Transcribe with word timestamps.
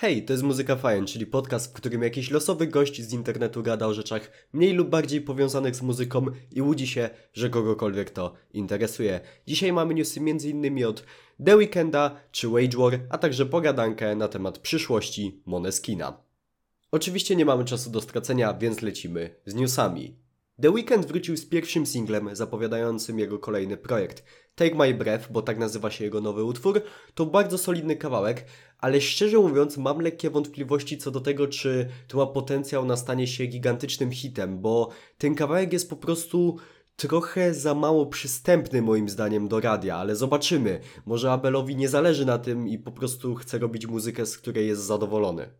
Hej, 0.00 0.24
to 0.24 0.32
jest 0.32 0.42
Muzyka 0.42 0.76
Fajn, 0.76 1.06
czyli 1.06 1.26
podcast, 1.26 1.70
w 1.70 1.72
którym 1.72 2.02
jakiś 2.02 2.30
losowy 2.30 2.66
gość 2.66 3.02
z 3.02 3.12
internetu 3.12 3.62
gada 3.62 3.86
o 3.86 3.94
rzeczach 3.94 4.30
mniej 4.52 4.72
lub 4.72 4.88
bardziej 4.88 5.20
powiązanych 5.20 5.76
z 5.76 5.82
muzyką 5.82 6.26
i 6.52 6.62
łudzi 6.62 6.86
się, 6.86 7.10
że 7.32 7.50
kogokolwiek 7.50 8.10
to 8.10 8.34
interesuje. 8.52 9.20
Dzisiaj 9.46 9.72
mamy 9.72 9.94
newsy 9.94 10.20
m.in. 10.20 10.84
od 10.84 11.04
The 11.44 11.56
Weekenda 11.56 12.16
czy 12.30 12.48
Wage 12.48 12.78
War, 12.78 13.00
a 13.10 13.18
także 13.18 13.46
pogadankę 13.46 14.16
na 14.16 14.28
temat 14.28 14.58
przyszłości 14.58 15.42
Moneskina. 15.46 16.22
Oczywiście 16.90 17.36
nie 17.36 17.44
mamy 17.44 17.64
czasu 17.64 17.90
do 17.90 18.00
stracenia, 18.00 18.54
więc 18.54 18.82
lecimy 18.82 19.34
z 19.46 19.54
newsami. 19.54 20.16
The 20.62 20.70
Weeknd 20.70 21.06
wrócił 21.06 21.36
z 21.36 21.46
pierwszym 21.46 21.86
singlem 21.86 22.36
zapowiadającym 22.36 23.18
jego 23.18 23.38
kolejny 23.38 23.76
projekt. 23.76 24.24
Take 24.54 24.74
My 24.74 24.94
Breath, 24.94 25.32
bo 25.32 25.42
tak 25.42 25.58
nazywa 25.58 25.90
się 25.90 26.04
jego 26.04 26.20
nowy 26.20 26.44
utwór, 26.44 26.82
to 27.14 27.26
bardzo 27.26 27.58
solidny 27.58 27.96
kawałek, 27.96 28.44
ale 28.78 29.00
szczerze 29.00 29.38
mówiąc 29.38 29.76
mam 29.76 30.00
lekkie 30.00 30.30
wątpliwości 30.30 30.98
co 30.98 31.10
do 31.10 31.20
tego, 31.20 31.48
czy 31.48 31.88
to 32.08 32.18
ma 32.18 32.26
potencjał 32.26 32.84
na 32.84 32.96
stanie 32.96 33.26
się 33.26 33.46
gigantycznym 33.46 34.12
hitem, 34.12 34.60
bo 34.60 34.88
ten 35.18 35.34
kawałek 35.34 35.72
jest 35.72 35.90
po 35.90 35.96
prostu 35.96 36.56
trochę 36.96 37.54
za 37.54 37.74
mało 37.74 38.06
przystępny 38.06 38.82
moim 38.82 39.08
zdaniem 39.08 39.48
do 39.48 39.60
radia, 39.60 39.96
ale 39.96 40.16
zobaczymy. 40.16 40.80
Może 41.06 41.32
Abelowi 41.32 41.76
nie 41.76 41.88
zależy 41.88 42.26
na 42.26 42.38
tym 42.38 42.68
i 42.68 42.78
po 42.78 42.92
prostu 42.92 43.34
chce 43.34 43.58
robić 43.58 43.86
muzykę, 43.86 44.26
z 44.26 44.38
której 44.38 44.66
jest 44.66 44.82
zadowolony. 44.82 45.50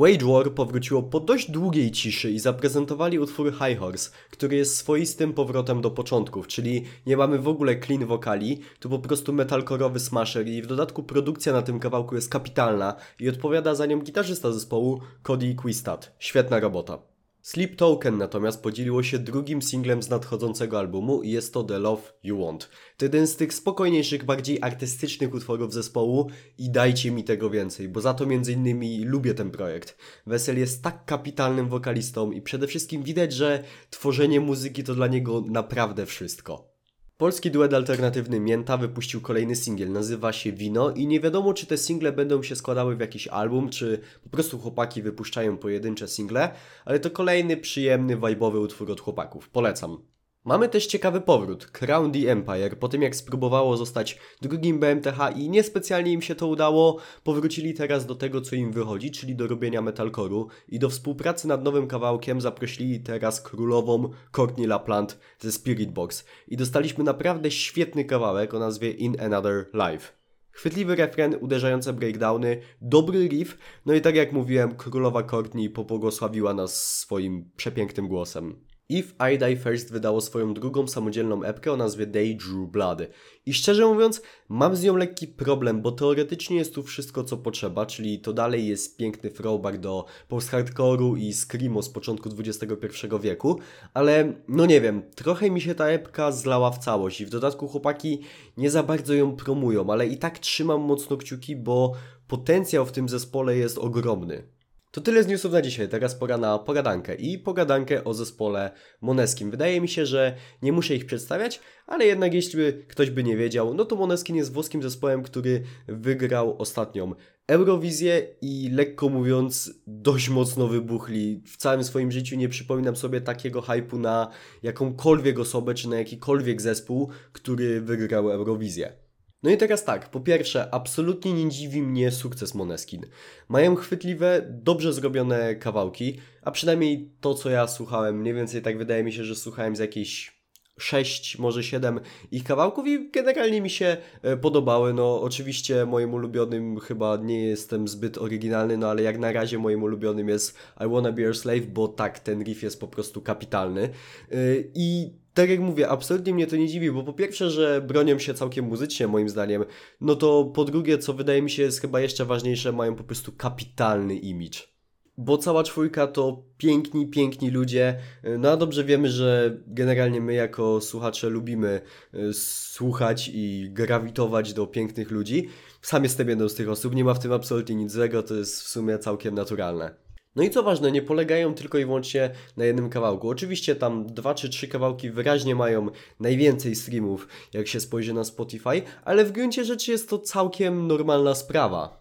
Wage 0.00 0.26
War 0.26 0.54
powróciło 0.54 1.02
po 1.02 1.20
dość 1.20 1.50
długiej 1.50 1.90
ciszy 1.90 2.30
i 2.30 2.38
zaprezentowali 2.38 3.18
utwór 3.18 3.52
High 3.52 3.78
Horse, 3.78 4.10
który 4.30 4.56
jest 4.56 4.76
swoistym 4.76 5.32
powrotem 5.32 5.80
do 5.80 5.90
początków, 5.90 6.46
czyli 6.46 6.84
nie 7.06 7.16
mamy 7.16 7.38
w 7.38 7.48
ogóle 7.48 7.80
clean 7.80 8.06
wokali, 8.06 8.60
tu 8.78 8.90
po 8.90 8.98
prostu 8.98 9.32
metalkorowy 9.32 10.00
smasher 10.00 10.46
i 10.46 10.62
w 10.62 10.66
dodatku 10.66 11.02
produkcja 11.02 11.52
na 11.52 11.62
tym 11.62 11.80
kawałku 11.80 12.14
jest 12.14 12.30
kapitalna 12.30 12.94
i 13.18 13.28
odpowiada 13.28 13.74
za 13.74 13.86
nią 13.86 13.98
gitarzysta 13.98 14.52
zespołu 14.52 15.00
Cody 15.22 15.54
Quistat. 15.54 16.12
Świetna 16.18 16.60
robota. 16.60 17.09
Sleep 17.42 17.76
Token 17.76 18.18
natomiast 18.18 18.62
podzieliło 18.62 19.02
się 19.02 19.18
drugim 19.18 19.62
singlem 19.62 20.02
z 20.02 20.08
nadchodzącego 20.08 20.78
albumu 20.78 21.22
i 21.22 21.30
jest 21.30 21.54
to 21.54 21.64
The 21.64 21.78
Love 21.78 22.02
You 22.22 22.44
Want. 22.44 22.70
To 22.96 23.04
jeden 23.04 23.26
z 23.26 23.36
tych 23.36 23.54
spokojniejszych, 23.54 24.24
bardziej 24.24 24.58
artystycznych 24.62 25.34
utworów 25.34 25.72
zespołu 25.72 26.30
i 26.58 26.70
dajcie 26.70 27.10
mi 27.10 27.24
tego 27.24 27.50
więcej, 27.50 27.88
bo 27.88 28.00
za 28.00 28.14
to 28.14 28.26
między 28.26 28.52
innymi 28.52 29.04
lubię 29.04 29.34
ten 29.34 29.50
projekt. 29.50 29.96
Wesel 30.26 30.58
jest 30.58 30.82
tak 30.82 31.04
kapitalnym 31.04 31.68
wokalistą 31.68 32.30
i 32.30 32.42
przede 32.42 32.66
wszystkim 32.66 33.02
widać, 33.02 33.32
że 33.32 33.64
tworzenie 33.90 34.40
muzyki 34.40 34.84
to 34.84 34.94
dla 34.94 35.06
niego 35.06 35.44
naprawdę 35.46 36.06
wszystko. 36.06 36.79
Polski 37.20 37.50
duet 37.50 37.74
alternatywny 37.74 38.40
Mięta 38.40 38.76
wypuścił 38.76 39.20
kolejny 39.20 39.56
singiel, 39.56 39.92
nazywa 39.92 40.32
się 40.32 40.52
Wino 40.52 40.90
i 40.90 41.06
nie 41.06 41.20
wiadomo 41.20 41.54
czy 41.54 41.66
te 41.66 41.78
single 41.78 42.12
będą 42.12 42.42
się 42.42 42.56
składały 42.56 42.96
w 42.96 43.00
jakiś 43.00 43.28
album, 43.28 43.70
czy 43.70 44.00
po 44.24 44.30
prostu 44.30 44.58
chłopaki 44.58 45.02
wypuszczają 45.02 45.56
pojedyncze 45.56 46.08
single, 46.08 46.50
ale 46.84 47.00
to 47.00 47.10
kolejny 47.10 47.56
przyjemny, 47.56 48.16
vibe'owy 48.16 48.60
utwór 48.60 48.90
od 48.90 49.00
chłopaków. 49.00 49.48
Polecam. 49.48 49.98
Mamy 50.44 50.68
też 50.68 50.86
ciekawy 50.86 51.20
powrót. 51.20 51.66
Crown 51.66 52.12
the 52.12 52.32
Empire, 52.32 52.78
po 52.78 52.88
tym 52.88 53.02
jak 53.02 53.16
spróbowało 53.16 53.76
zostać 53.76 54.18
drugim 54.42 54.78
BMTH 54.78 55.18
i 55.36 55.50
niespecjalnie 55.50 56.12
im 56.12 56.22
się 56.22 56.34
to 56.34 56.46
udało, 56.46 56.96
powrócili 57.24 57.74
teraz 57.74 58.06
do 58.06 58.14
tego, 58.14 58.40
co 58.40 58.56
im 58.56 58.72
wychodzi, 58.72 59.10
czyli 59.10 59.36
do 59.36 59.46
robienia 59.46 59.82
metalcore'u 59.82 60.46
i 60.68 60.78
do 60.78 60.88
współpracy 60.88 61.48
nad 61.48 61.64
nowym 61.64 61.86
kawałkiem 61.86 62.40
zaprosili 62.40 63.00
teraz 63.00 63.40
królową 63.40 64.10
Courtney 64.36 64.66
LaPlante 64.66 65.14
ze 65.38 65.52
Spirit 65.52 65.92
Box 65.92 66.24
i 66.48 66.56
dostaliśmy 66.56 67.04
naprawdę 67.04 67.50
świetny 67.50 68.04
kawałek 68.04 68.54
o 68.54 68.58
nazwie 68.58 68.90
In 68.90 69.20
Another 69.20 69.66
Life. 69.74 70.12
Chwytliwy 70.50 70.96
refren, 70.96 71.36
uderzające 71.40 71.92
breakdowny, 71.92 72.60
dobry 72.80 73.28
riff, 73.28 73.58
no 73.86 73.94
i 73.94 74.00
tak 74.00 74.16
jak 74.16 74.32
mówiłem, 74.32 74.76
królowa 74.76 75.22
Courtney 75.22 75.70
pobłogosławiła 75.70 76.54
nas 76.54 76.98
swoim 76.98 77.50
przepięknym 77.56 78.08
głosem. 78.08 78.69
If 78.90 79.32
I 79.32 79.38
Die 79.38 79.56
First 79.56 79.92
wydało 79.92 80.20
swoją 80.20 80.54
drugą 80.54 80.88
samodzielną 80.88 81.42
epkę 81.42 81.72
o 81.72 81.76
nazwie 81.76 82.06
Day 82.06 82.34
Drew 82.34 82.70
Blood. 82.70 82.98
I 83.46 83.54
szczerze 83.54 83.86
mówiąc, 83.86 84.22
mam 84.48 84.76
z 84.76 84.82
nią 84.82 84.96
lekki 84.96 85.28
problem, 85.28 85.82
bo 85.82 85.92
teoretycznie 85.92 86.56
jest 86.56 86.74
tu 86.74 86.82
wszystko 86.82 87.24
co 87.24 87.36
potrzeba, 87.36 87.86
czyli 87.86 88.20
to 88.20 88.32
dalej 88.32 88.68
jest 88.68 88.96
piękny 88.96 89.30
throwback 89.30 89.78
do 89.78 90.04
post-hardcore'u 90.28 91.18
i 91.18 91.32
screamo 91.32 91.82
z 91.82 91.88
początku 91.88 92.28
XXI 92.38 93.06
wieku, 93.20 93.58
ale 93.94 94.32
no 94.48 94.66
nie 94.66 94.80
wiem, 94.80 95.02
trochę 95.14 95.50
mi 95.50 95.60
się 95.60 95.74
ta 95.74 95.86
epka 95.86 96.32
zlała 96.32 96.70
w 96.70 96.78
całość 96.78 97.20
i 97.20 97.26
w 97.26 97.30
dodatku 97.30 97.68
chłopaki 97.68 98.20
nie 98.56 98.70
za 98.70 98.82
bardzo 98.82 99.14
ją 99.14 99.36
promują, 99.36 99.90
ale 99.90 100.06
i 100.06 100.16
tak 100.16 100.38
trzymam 100.38 100.80
mocno 100.80 101.16
kciuki, 101.16 101.56
bo 101.56 101.92
potencjał 102.28 102.86
w 102.86 102.92
tym 102.92 103.08
zespole 103.08 103.56
jest 103.56 103.78
ogromny. 103.78 104.59
To 104.90 105.00
tyle 105.00 105.22
z 105.22 105.26
newsów 105.26 105.52
na 105.52 105.62
dzisiaj, 105.62 105.88
teraz 105.88 106.14
pora 106.14 106.38
na 106.38 106.58
pogadankę 106.58 107.14
i 107.14 107.38
pogadankę 107.38 108.04
o 108.04 108.14
zespole 108.14 108.70
Moneskim. 109.00 109.50
Wydaje 109.50 109.80
mi 109.80 109.88
się, 109.88 110.06
że 110.06 110.36
nie 110.62 110.72
muszę 110.72 110.94
ich 110.94 111.06
przedstawiać, 111.06 111.60
ale 111.86 112.06
jednak 112.06 112.34
jeśli 112.34 112.62
ktoś 112.88 113.10
by 113.10 113.24
nie 113.24 113.36
wiedział, 113.36 113.74
no 113.74 113.84
to 113.84 113.96
Moneskin 113.96 114.36
jest 114.36 114.52
włoskim 114.52 114.82
zespołem, 114.82 115.22
który 115.22 115.62
wygrał 115.88 116.58
ostatnią 116.58 117.14
Eurowizję 117.46 118.26
i 118.42 118.70
lekko 118.72 119.08
mówiąc 119.08 119.74
dość 119.86 120.28
mocno 120.28 120.68
wybuchli. 120.68 121.42
W 121.46 121.56
całym 121.56 121.84
swoim 121.84 122.12
życiu 122.12 122.36
nie 122.36 122.48
przypominam 122.48 122.96
sobie 122.96 123.20
takiego 123.20 123.62
hypu 123.62 123.98
na 123.98 124.30
jakąkolwiek 124.62 125.38
osobę 125.38 125.74
czy 125.74 125.88
na 125.88 125.98
jakikolwiek 125.98 126.62
zespół, 126.62 127.10
który 127.32 127.80
wygrał 127.80 128.30
Eurowizję. 128.30 129.09
No 129.42 129.50
i 129.50 129.56
teraz 129.56 129.84
tak, 129.84 130.10
po 130.10 130.20
pierwsze, 130.20 130.74
absolutnie 130.74 131.32
nie 131.32 131.48
dziwi 131.50 131.82
mnie 131.82 132.10
sukces 132.10 132.54
Moneskin. 132.54 133.06
Mają 133.48 133.76
chwytliwe, 133.76 134.46
dobrze 134.48 134.92
zrobione 134.92 135.54
kawałki, 135.54 136.20
a 136.42 136.50
przynajmniej 136.50 137.10
to, 137.20 137.34
co 137.34 137.50
ja 137.50 137.66
słuchałem, 137.66 138.20
mniej 138.20 138.34
więcej 138.34 138.62
tak 138.62 138.78
wydaje 138.78 139.04
mi 139.04 139.12
się, 139.12 139.24
że 139.24 139.34
słuchałem 139.34 139.76
z 139.76 139.78
jakiejś 139.78 140.39
6, 140.82 141.38
może 141.38 141.62
7 141.62 142.00
ich 142.32 142.44
kawałków 142.44 142.86
i 142.86 143.10
generalnie 143.10 143.60
mi 143.60 143.70
się 143.70 143.96
e, 144.22 144.36
podobały. 144.36 144.94
No 144.94 145.20
oczywiście 145.22 145.86
moim 145.86 146.14
ulubionym 146.14 146.80
chyba 146.80 147.16
nie 147.16 147.44
jestem 147.44 147.88
zbyt 147.88 148.18
oryginalny, 148.18 148.76
no 148.76 148.88
ale 148.88 149.02
jak 149.02 149.18
na 149.18 149.32
razie 149.32 149.58
moim 149.58 149.82
ulubionym 149.82 150.28
jest 150.28 150.58
I 150.86 150.88
Wanna 150.88 151.12
Be 151.12 151.22
Your 151.22 151.36
Slave, 151.36 151.66
bo 151.66 151.88
tak, 151.88 152.18
ten 152.18 152.42
riff 152.42 152.62
jest 152.62 152.80
po 152.80 152.88
prostu 152.88 153.20
kapitalny. 153.20 153.82
E, 153.82 154.36
I 154.74 155.20
tak 155.34 155.50
jak 155.50 155.60
mówię, 155.60 155.88
absolutnie 155.88 156.34
mnie 156.34 156.46
to 156.46 156.56
nie 156.56 156.68
dziwi, 156.68 156.90
bo 156.90 157.02
po 157.02 157.12
pierwsze, 157.12 157.50
że 157.50 157.80
bronią 157.80 158.18
się 158.18 158.34
całkiem 158.34 158.64
muzycznie 158.64 159.08
moim 159.08 159.28
zdaniem, 159.28 159.64
no 160.00 160.16
to 160.16 160.44
po 160.44 160.64
drugie, 160.64 160.98
co 160.98 161.14
wydaje 161.14 161.42
mi 161.42 161.50
się 161.50 161.62
jest 161.62 161.80
chyba 161.80 162.00
jeszcze 162.00 162.24
ważniejsze, 162.24 162.72
mają 162.72 162.94
po 162.94 163.04
prostu 163.04 163.32
kapitalny 163.32 164.16
image. 164.16 164.79
Bo 165.22 165.38
cała 165.38 165.64
czwórka 165.64 166.06
to 166.06 166.42
piękni, 166.56 167.06
piękni 167.06 167.50
ludzie. 167.50 167.96
No 168.38 168.50
a 168.50 168.56
dobrze 168.56 168.84
wiemy, 168.84 169.08
że 169.08 169.56
generalnie 169.66 170.20
my 170.20 170.34
jako 170.34 170.80
słuchacze 170.80 171.28
lubimy 171.28 171.80
e, 172.14 172.32
słuchać 172.32 173.30
i 173.34 173.70
grawitować 173.70 174.52
do 174.52 174.66
pięknych 174.66 175.10
ludzi. 175.10 175.48
Sam 175.82 176.02
jestem 176.02 176.28
jedną 176.28 176.48
z 176.48 176.54
tych 176.54 176.70
osób, 176.70 176.94
nie 176.94 177.04
ma 177.04 177.14
w 177.14 177.18
tym 177.18 177.32
absolutnie 177.32 177.74
nic 177.74 177.92
złego, 177.92 178.22
to 178.22 178.34
jest 178.34 178.62
w 178.62 178.68
sumie 178.68 178.98
całkiem 178.98 179.34
naturalne. 179.34 179.94
No 180.36 180.42
i 180.42 180.50
co 180.50 180.62
ważne, 180.62 180.92
nie 180.92 181.02
polegają 181.02 181.54
tylko 181.54 181.78
i 181.78 181.84
wyłącznie 181.84 182.30
na 182.56 182.64
jednym 182.64 182.90
kawałku. 182.90 183.28
Oczywiście 183.28 183.76
tam 183.76 184.06
dwa 184.06 184.34
czy 184.34 184.48
trzy 184.48 184.68
kawałki 184.68 185.10
wyraźnie 185.10 185.54
mają 185.54 185.86
najwięcej 186.20 186.74
streamów, 186.74 187.28
jak 187.52 187.68
się 187.68 187.80
spojrzy 187.80 188.14
na 188.14 188.24
Spotify, 188.24 188.82
ale 189.04 189.24
w 189.24 189.32
gruncie 189.32 189.64
rzeczy 189.64 189.90
jest 189.90 190.10
to 190.10 190.18
całkiem 190.18 190.86
normalna 190.86 191.34
sprawa. 191.34 192.00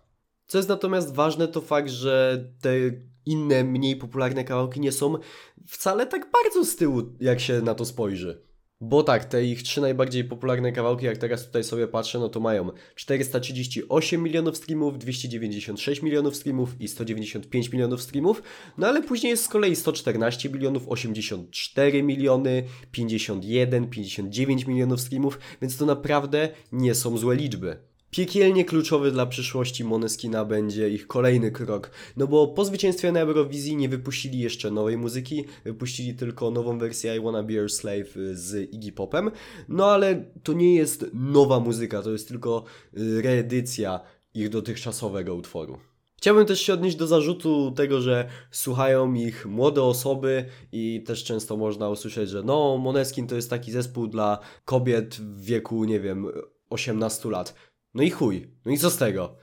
Co 0.50 0.58
jest 0.58 0.70
natomiast 0.70 1.14
ważne, 1.14 1.48
to 1.48 1.62
fakt, 1.62 1.90
że 1.90 2.46
te 2.62 2.72
inne, 3.26 3.64
mniej 3.64 3.96
popularne 3.96 4.44
kawałki 4.44 4.80
nie 4.80 4.92
są 4.92 5.16
wcale 5.68 6.08
tak 6.08 6.32
bardzo 6.32 6.66
z 6.66 6.76
tyłu, 6.76 7.02
jak 7.20 7.40
się 7.40 7.62
na 7.62 7.76
to 7.76 7.86
spojrzy. 7.86 8.42
Bo 8.82 9.04
tak, 9.04 9.26
te 9.26 9.46
ich 9.46 9.64
trzy 9.64 9.82
najbardziej 9.82 10.24
popularne 10.24 10.72
kawałki, 10.72 11.06
jak 11.06 11.18
teraz 11.18 11.46
tutaj 11.46 11.64
sobie 11.64 11.88
patrzę, 11.88 12.20
no 12.20 12.30
to 12.30 12.40
mają 12.40 12.72
438 12.96 14.24
milionów 14.24 14.58
streamów, 14.58 14.98
296 14.98 16.02
milionów 16.02 16.36
streamów 16.36 16.82
i 16.82 16.88
195 16.88 17.72
milionów 17.72 18.02
streamów, 18.02 18.44
no 18.78 18.88
ale 18.88 19.04
później 19.04 19.30
jest 19.30 19.44
z 19.44 19.48
kolei 19.48 19.76
114 19.76 20.50
milionów, 20.50 20.84
84 20.88 22.04
miliony, 22.04 22.64
51, 22.92 23.90
59 23.90 24.68
milionów 24.68 25.02
streamów, 25.02 25.40
więc 25.62 25.78
to 25.78 25.86
naprawdę 25.86 26.50
nie 26.72 26.96
są 26.96 27.18
złe 27.18 27.36
liczby. 27.36 27.89
Piekielnie 28.12 28.66
kluczowy 28.66 29.12
dla 29.12 29.26
przyszłości 29.26 29.84
Moneskina 29.84 30.46
będzie 30.46 30.90
ich 30.90 31.08
kolejny 31.08 31.52
krok, 31.52 31.92
no 32.18 32.28
bo 32.28 32.48
po 32.48 32.66
zwycięstwie 32.66 33.12
na 33.12 33.20
Eurowizji 33.20 33.76
nie 33.76 33.90
wypuścili 33.90 34.40
jeszcze 34.40 34.72
nowej 34.72 34.98
muzyki, 34.98 35.46
wypuścili 35.64 36.16
tylko 36.16 36.52
nową 36.52 36.78
wersję 36.78 37.16
I 37.16 37.20
Wanna 37.20 37.44
Be 37.44 37.54
Your 37.54 37.70
Slave 37.70 38.16
z 38.34 38.74
Iggy 38.74 38.92
Popem, 38.92 39.32
no 39.68 39.86
ale 39.86 40.26
to 40.44 40.54
nie 40.54 40.76
jest 40.76 41.06
nowa 41.14 41.60
muzyka, 41.60 42.02
to 42.02 42.12
jest 42.12 42.28
tylko 42.28 42.64
y, 42.98 43.22
reedycja 43.22 44.00
ich 44.34 44.50
dotychczasowego 44.50 45.36
utworu. 45.36 45.78
Chciałbym 46.18 46.46
też 46.46 46.62
się 46.62 46.74
odnieść 46.74 46.98
do 46.98 47.08
zarzutu 47.08 47.72
tego, 47.72 48.02
że 48.02 48.30
słuchają 48.52 49.14
ich 49.14 49.46
młode 49.46 49.84
osoby 49.84 50.46
i 50.72 51.04
też 51.06 51.24
często 51.24 51.58
można 51.58 51.90
usłyszeć, 51.90 52.30
że 52.30 52.44
no, 52.44 52.78
Moneskin 52.78 53.28
to 53.28 53.36
jest 53.36 53.50
taki 53.50 53.72
zespół 53.72 54.08
dla 54.08 54.40
kobiet 54.66 55.16
w 55.16 55.42
wieku, 55.42 55.84
nie 55.84 56.00
wiem, 56.00 56.28
18 56.70 57.30
lat. 57.30 57.69
No 57.94 58.04
i 58.04 58.10
chuj, 58.10 58.52
no 58.66 58.72
i 58.72 58.78
co 58.78 58.90
z 58.90 58.98
tego? 58.98 59.36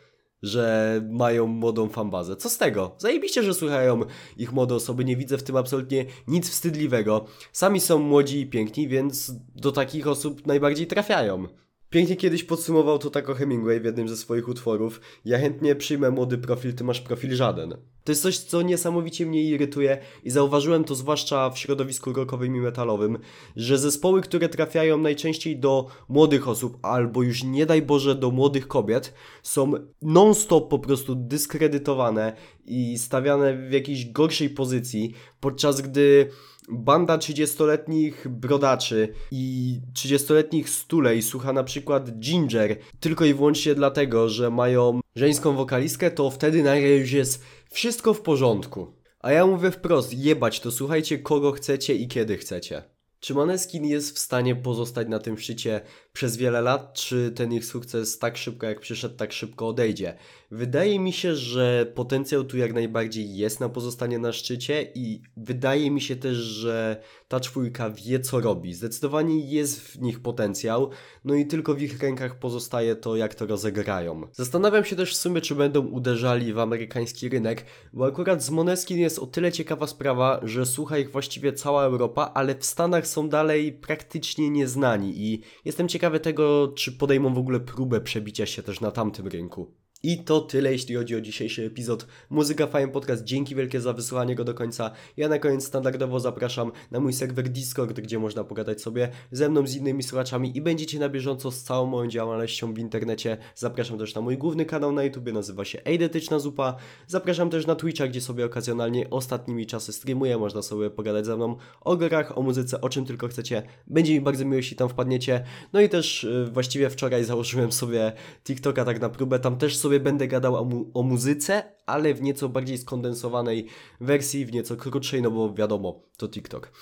że 0.42 1.00
mają 1.10 1.46
młodą 1.46 1.88
fanbazę. 1.88 2.36
Co 2.36 2.50
z 2.50 2.58
tego? 2.58 2.94
Zajebiście, 2.98 3.42
że 3.42 3.54
słuchają 3.54 4.00
ich 4.36 4.52
młode 4.52 4.74
osoby, 4.74 5.04
nie 5.04 5.16
widzę 5.16 5.38
w 5.38 5.42
tym 5.42 5.56
absolutnie 5.56 6.06
nic 6.28 6.50
wstydliwego. 6.50 7.24
Sami 7.52 7.80
są 7.80 7.98
młodzi 7.98 8.40
i 8.40 8.46
piękni, 8.46 8.88
więc 8.88 9.32
do 9.54 9.72
takich 9.72 10.06
osób 10.06 10.46
najbardziej 10.46 10.86
trafiają. 10.86 11.46
Pięknie 11.90 12.16
kiedyś 12.16 12.44
podsumował 12.44 12.98
to 12.98 13.10
tako 13.10 13.34
Hemingway 13.34 13.80
w 13.80 13.84
jednym 13.84 14.08
ze 14.08 14.16
swoich 14.16 14.48
utworów. 14.48 15.00
Ja 15.24 15.38
chętnie 15.38 15.74
przyjmę 15.74 16.10
młody 16.10 16.38
profil, 16.38 16.74
ty 16.74 16.84
masz 16.84 17.00
profil 17.00 17.34
żaden. 17.36 17.76
To 18.06 18.12
jest 18.12 18.22
coś, 18.22 18.38
co 18.38 18.62
niesamowicie 18.62 19.26
mnie 19.26 19.42
irytuje 19.42 19.98
i 20.24 20.30
zauważyłem 20.30 20.84
to 20.84 20.94
zwłaszcza 20.94 21.50
w 21.50 21.58
środowisku 21.58 22.12
rockowym 22.12 22.56
i 22.56 22.60
metalowym, 22.60 23.18
że 23.56 23.78
zespoły, 23.78 24.20
które 24.20 24.48
trafiają 24.48 24.98
najczęściej 24.98 25.58
do 25.58 25.86
młodych 26.08 26.48
osób, 26.48 26.78
albo 26.82 27.22
już 27.22 27.44
nie 27.44 27.66
daj 27.66 27.82
Boże 27.82 28.14
do 28.14 28.30
młodych 28.30 28.68
kobiet, 28.68 29.14
są 29.42 29.72
non-stop 30.02 30.70
po 30.70 30.78
prostu 30.78 31.14
dyskredytowane 31.14 32.36
i 32.64 32.98
stawiane 32.98 33.68
w 33.68 33.72
jakiejś 33.72 34.10
gorszej 34.12 34.50
pozycji, 34.50 35.14
podczas 35.40 35.80
gdy 35.80 36.30
banda 36.68 37.16
30-letnich 37.16 38.28
brodaczy 38.28 39.08
i 39.30 39.78
30-letnich 39.94 40.68
stulej 40.68 41.22
słucha 41.22 41.52
na 41.52 41.64
przykład 41.64 42.10
Ginger 42.18 42.76
tylko 43.00 43.24
i 43.24 43.34
wyłącznie 43.34 43.74
dlatego, 43.74 44.28
że 44.28 44.50
mają 44.50 45.00
żeńską 45.16 45.56
wokalistkę, 45.56 46.10
to 46.10 46.30
wtedy 46.30 46.62
nagle 46.62 46.88
już 46.88 47.12
jest 47.12 47.44
wszystko 47.70 48.14
w 48.14 48.20
porządku. 48.20 48.92
A 49.20 49.32
ja 49.32 49.46
mówię 49.46 49.70
wprost, 49.70 50.14
jebać 50.14 50.60
to 50.60 50.72
słuchajcie 50.72 51.18
kogo 51.18 51.52
chcecie 51.52 51.94
i 51.94 52.08
kiedy 52.08 52.36
chcecie. 52.36 52.95
Czy 53.20 53.34
Maneskin 53.34 53.84
jest 53.84 54.16
w 54.16 54.18
stanie 54.18 54.56
pozostać 54.56 55.08
na 55.08 55.18
tym 55.18 55.38
szczycie 55.38 55.80
przez 56.12 56.36
wiele 56.36 56.60
lat, 56.60 56.94
czy 56.94 57.30
ten 57.30 57.52
ich 57.52 57.64
sukces 57.64 58.18
tak 58.18 58.36
szybko 58.36 58.66
jak 58.66 58.80
przyszedł, 58.80 59.16
tak 59.16 59.32
szybko 59.32 59.68
odejdzie? 59.68 60.16
Wydaje 60.50 60.98
mi 60.98 61.12
się, 61.12 61.34
że 61.34 61.92
potencjał 61.94 62.44
tu 62.44 62.58
jak 62.58 62.72
najbardziej 62.72 63.36
jest 63.36 63.60
na 63.60 63.68
pozostanie 63.68 64.18
na 64.18 64.32
szczycie 64.32 64.92
i 64.94 65.22
wydaje 65.36 65.90
mi 65.90 66.00
się 66.00 66.16
też, 66.16 66.36
że 66.36 67.02
ta 67.28 67.40
czwórka 67.40 67.90
wie 67.90 68.20
co 68.20 68.40
robi. 68.40 68.74
Zdecydowanie 68.74 69.40
jest 69.40 69.80
w 69.80 70.00
nich 70.00 70.20
potencjał, 70.20 70.90
no 71.24 71.34
i 71.34 71.46
tylko 71.46 71.74
w 71.74 71.82
ich 71.82 72.02
rękach 72.02 72.38
pozostaje 72.38 72.96
to 72.96 73.16
jak 73.16 73.34
to 73.34 73.46
rozegrają. 73.46 74.22
Zastanawiam 74.32 74.84
się 74.84 74.96
też 74.96 75.14
w 75.14 75.16
sumie, 75.16 75.40
czy 75.40 75.54
będą 75.54 75.86
uderzali 75.86 76.52
w 76.52 76.58
amerykański 76.58 77.28
rynek, 77.28 77.64
bo 77.92 78.06
akurat 78.06 78.42
z 78.42 78.50
Moneskin 78.50 78.98
jest 78.98 79.18
o 79.18 79.26
tyle 79.26 79.52
ciekawa 79.52 79.86
sprawa, 79.86 80.40
że 80.42 80.66
słucha 80.66 80.98
ich 80.98 81.10
właściwie 81.10 81.52
cała 81.52 81.84
Europa, 81.84 82.30
ale 82.34 82.54
w 82.54 82.64
Stanach 82.64 83.05
są 83.06 83.28
dalej 83.28 83.72
praktycznie 83.72 84.50
nieznani 84.50 85.12
i 85.16 85.42
jestem 85.64 85.88
ciekawy 85.88 86.20
tego, 86.20 86.72
czy 86.76 86.92
podejmą 86.92 87.34
w 87.34 87.38
ogóle 87.38 87.60
próbę 87.60 88.00
przebicia 88.00 88.46
się 88.46 88.62
też 88.62 88.80
na 88.80 88.90
tamtym 88.90 89.26
rynku. 89.26 89.85
I 90.02 90.24
to 90.24 90.40
tyle, 90.40 90.72
jeśli 90.72 90.94
chodzi 90.94 91.16
o 91.16 91.20
dzisiejszy 91.20 91.64
epizod 91.64 92.06
Muzyka 92.30 92.66
Fajny 92.66 92.92
Podcast. 92.92 93.24
Dzięki 93.24 93.54
wielkie 93.54 93.80
za 93.80 93.92
wysłuchanie 93.92 94.34
go 94.34 94.44
do 94.44 94.54
końca. 94.54 94.90
Ja 95.16 95.28
na 95.28 95.38
koniec 95.38 95.66
standardowo 95.66 96.20
zapraszam 96.20 96.72
na 96.90 97.00
mój 97.00 97.12
serwer 97.12 97.48
Discord, 97.48 98.00
gdzie 98.00 98.18
można 98.18 98.44
pogadać 98.44 98.82
sobie 98.82 99.08
ze 99.32 99.48
mną, 99.48 99.66
z 99.66 99.76
innymi 99.76 100.02
słuchaczami 100.02 100.56
i 100.56 100.62
będziecie 100.62 100.98
na 100.98 101.08
bieżąco 101.08 101.50
z 101.50 101.62
całą 101.62 101.86
moją 101.86 102.10
działalnością 102.10 102.74
w 102.74 102.78
internecie. 102.78 103.36
Zapraszam 103.54 103.98
też 103.98 104.14
na 104.14 104.20
mój 104.20 104.38
główny 104.38 104.64
kanał 104.64 104.92
na 104.92 105.04
YouTube, 105.04 105.32
nazywa 105.32 105.64
się 105.64 105.84
Eidetyczna 105.84 106.38
Zupa. 106.38 106.76
Zapraszam 107.06 107.50
też 107.50 107.66
na 107.66 107.74
Twitcha, 107.74 108.08
gdzie 108.08 108.20
sobie 108.20 108.44
okazjonalnie 108.44 109.10
ostatnimi 109.10 109.66
czasy 109.66 109.92
streamuję. 109.92 110.38
Można 110.38 110.62
sobie 110.62 110.90
pogadać 110.90 111.26
ze 111.26 111.36
mną 111.36 111.56
o 111.80 111.96
grach, 111.96 112.38
o 112.38 112.42
muzyce, 112.42 112.80
o 112.80 112.88
czym 112.88 113.04
tylko 113.04 113.28
chcecie. 113.28 113.62
Będzie 113.86 114.14
mi 114.14 114.20
bardzo 114.20 114.44
miło, 114.44 114.56
jeśli 114.56 114.76
tam 114.76 114.88
wpadniecie. 114.88 115.44
No 115.72 115.80
i 115.80 115.88
też 115.88 116.24
yy, 116.24 116.50
właściwie 116.50 116.90
wczoraj 116.90 117.24
założyłem 117.24 117.72
sobie 117.72 118.12
TikToka 118.44 118.84
tak 118.84 119.00
na 119.00 119.08
próbę. 119.08 119.38
Tam 119.38 119.56
też 119.56 119.76
sobie 119.86 120.00
będę 120.00 120.28
gadał 120.28 120.56
o, 120.56 120.64
mu 120.64 120.90
o 120.94 121.02
muzyce, 121.02 121.62
ale 121.86 122.14
w 122.14 122.22
nieco 122.22 122.48
bardziej 122.48 122.78
skondensowanej 122.78 123.66
wersji, 124.00 124.46
w 124.46 124.52
nieco 124.52 124.76
krótszej, 124.76 125.22
no 125.22 125.30
bo 125.30 125.54
wiadomo, 125.54 126.02
to 126.16 126.28
TikTok. 126.28 126.72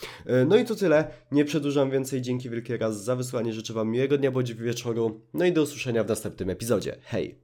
No 0.47 0.57
i 0.57 0.65
to 0.65 0.75
tyle. 0.75 1.11
Nie 1.33 1.45
przedłużam 1.45 1.91
więcej. 1.91 2.23
Dzięki 2.23 2.51
wielkie 2.51 2.77
raz 2.77 3.05
za 3.05 3.17
wysłanie. 3.17 3.53
Życzę 3.53 3.73
Wam 3.73 3.91
miłego 3.91 4.19
dnia 4.19 4.31
bądź 4.31 4.55
wieczoru. 4.55 5.21
No 5.35 5.45
i 5.45 5.53
do 5.53 5.63
usłyszenia 5.63 6.05
w 6.05 6.09
następnym 6.09 6.51
epizodzie. 6.51 6.97
Hej! 7.03 7.44